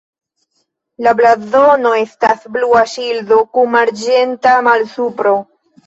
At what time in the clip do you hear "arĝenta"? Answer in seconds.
3.85-4.59